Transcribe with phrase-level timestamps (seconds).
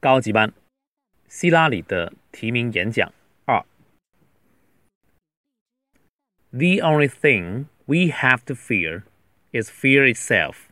[0.00, 0.52] 高级班，
[1.28, 3.12] 希拉里的提名演讲
[3.44, 3.64] 二。
[6.50, 9.02] The only thing we have to fear
[9.52, 10.68] is fear itself.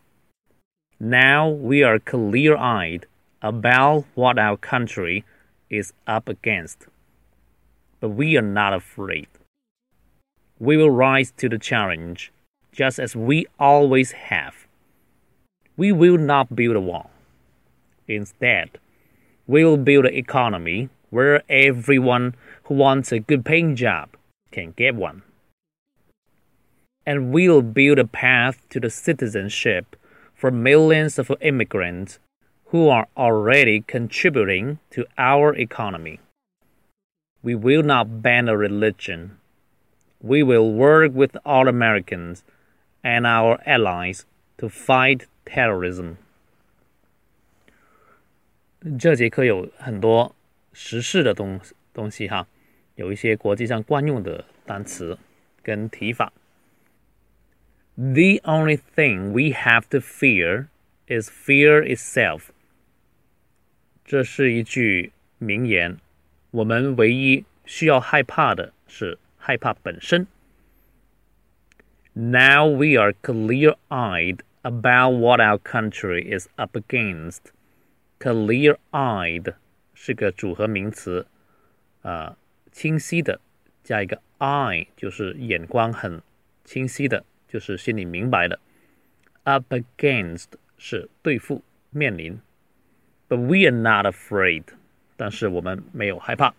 [0.99, 3.05] Now we are clear eyed
[3.41, 5.25] about what our country
[5.69, 6.89] is up against,
[8.01, 9.29] but we are not afraid.
[10.59, 12.31] We will rise to the challenge
[12.73, 14.67] just as we always have.
[15.77, 17.11] We will not build a wall.
[18.07, 18.79] Instead,
[19.48, 24.10] we will build an economy where everyone who wants a good paying job
[24.52, 25.22] can get one.
[27.06, 29.96] And we'll build a path to the citizenship
[30.34, 32.20] for millions of immigrants
[32.66, 36.20] who are already contributing to our economy.
[37.44, 39.38] We will not ban a religion.
[40.22, 42.44] We will work with all Americans
[43.04, 44.26] and our allies
[44.58, 46.18] to fight terrorism.
[48.99, 50.35] 这节课有很多
[50.73, 51.61] 时事的东
[51.93, 52.47] 东西哈，
[52.95, 55.19] 有一些国际上惯用的单词
[55.63, 56.33] 跟提法。
[57.97, 60.69] The only thing we have to fear
[61.07, 62.45] is fear itself。
[64.05, 65.99] 这是一句名言。
[66.53, 70.27] 我们唯一需要害怕的是害怕本身。
[72.13, 77.53] Now we are clear-eyed about what our country is up against.
[78.26, 79.54] Clear-eyed
[79.94, 81.28] 是个组合名词，
[82.02, 82.36] 啊，
[82.72, 83.40] 清晰的
[83.84, 86.24] 加一个 eye 就是眼光很
[86.64, 87.24] 清晰的。
[87.48, 88.60] 就是心里明白的。
[89.44, 92.40] Up against 是对付、面临。
[93.30, 94.64] But we are not afraid，
[95.16, 96.56] 但是我们没有害怕。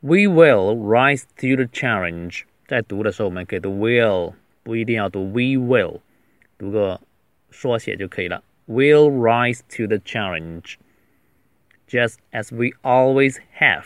[0.00, 2.42] We will rise to the challenge。
[2.66, 6.00] 在读的时候，我们给读 will，不一定要读 we will，
[6.58, 7.00] 读个
[7.50, 8.44] 缩写就可以了。
[8.67, 10.77] Will rise to the challenge,
[11.87, 13.85] just as we always have.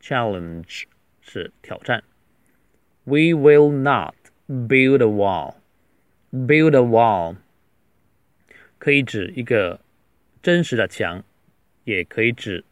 [0.00, 0.84] Challenge
[1.20, 2.04] 是挑战。
[3.04, 4.14] We will not
[4.48, 5.56] build a wall.
[6.32, 7.36] Build a wall
[8.78, 9.80] 可以指一个
[10.42, 11.22] 真实的墙，
[11.84, 12.64] 也可以指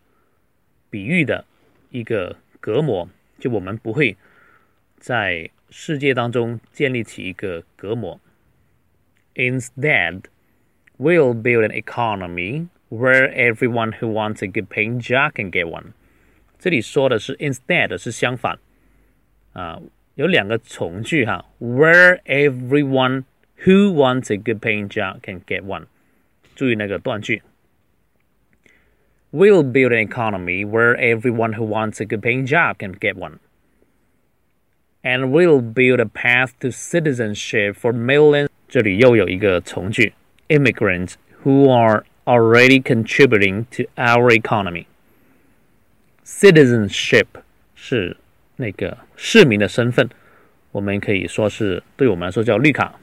[0.89, 1.45] 比喻的
[1.91, 3.09] 一个隔膜。
[3.39, 4.17] 就我们不会
[4.99, 8.21] 在世界当中建立起一个隔膜。
[9.35, 10.25] Instead,
[10.99, 15.93] we'll build an economy where everyone who wants a good paying job can get one.
[16.59, 18.59] 这里说的是 instead 是相反
[19.53, 19.81] 啊。
[20.15, 23.25] 有两个从句哈，where everyone
[23.65, 25.87] who wants a good paying job can get one。
[26.55, 27.43] 注意那个断句。
[29.33, 33.39] We'll build an economy where everyone who wants a good paying job can get one.
[35.03, 38.51] And we'll build a path to citizenship for millions.
[38.69, 40.13] 这里又有一个从句
[40.49, 44.87] ，immigrants who are already contributing to our economy.
[46.25, 47.27] Citizenship
[47.75, 48.17] 是
[48.57, 50.09] 那个市民的身份，
[50.71, 52.99] 我们可以说是对我们来说叫绿卡。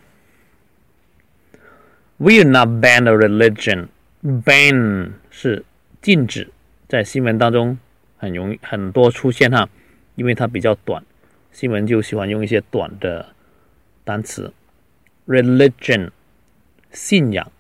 [2.18, 3.88] We are not ban a religion.
[4.22, 5.64] Ban 是
[6.02, 6.50] 禁止，
[6.88, 7.78] 在新闻当中
[8.18, 9.70] 很容易很多出现哈，
[10.16, 11.04] 因为它比较短，
[11.52, 13.34] 新闻就喜欢用一些短的
[14.04, 14.52] 单词。
[15.28, 16.10] Religion
[16.95, 17.53] 信仰，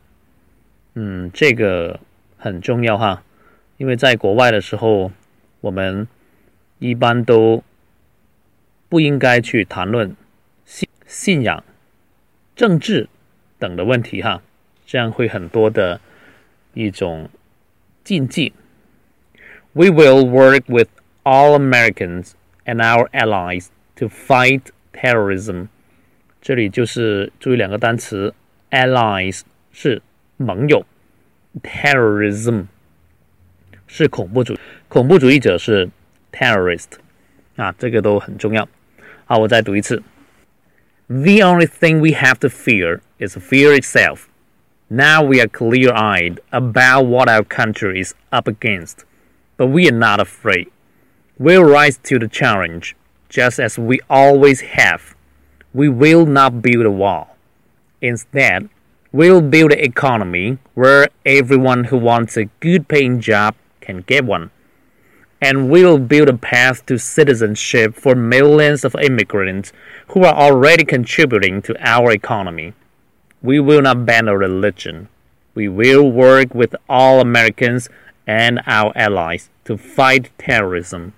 [0.94, 2.00] 嗯，这个
[2.38, 3.22] 很重要哈，
[3.76, 5.12] 因为在国外的时候，
[5.60, 6.08] 我们
[6.78, 7.62] 一般都。
[8.86, 10.14] 不应该去谈论
[10.64, 11.64] 信信仰、
[12.54, 13.08] 政治
[13.58, 14.40] 等的问题哈，
[14.86, 16.00] 这样会很多的
[16.74, 17.28] 一种
[18.04, 18.52] 禁忌。
[19.72, 20.90] We will work with
[21.24, 22.34] all Americans
[22.64, 23.66] and our allies
[23.96, 25.66] to fight terrorism。
[26.40, 28.32] 这里就是注意两个单词
[28.71, 30.01] ，allies 是
[30.37, 30.85] 盟友，
[31.61, 32.65] terrorism
[33.87, 35.89] 是恐怖主恐怖主义者是
[36.31, 36.87] terrorist
[37.55, 38.67] 啊，这个都很重要。
[39.25, 40.01] 好，我再读一次。
[41.07, 44.27] The only thing we have to fear is fear itself.
[44.89, 49.05] Now we are clear eyed about what our country is up against,
[49.57, 50.67] but we are not afraid.
[51.37, 52.95] We'll rise to the challenge,
[53.29, 55.15] just as we always have.
[55.73, 57.32] We will not build a wall.
[58.04, 58.68] Instead,
[59.12, 64.50] we'll build an economy where everyone who wants a good paying job can get one
[65.40, 69.72] and we'll build a path to citizenship for millions of immigrants
[70.08, 72.74] who are already contributing to our economy.
[73.42, 75.08] We will not ban a religion.
[75.54, 77.88] We will work with all Americans
[78.26, 81.14] and our allies to fight terrorism.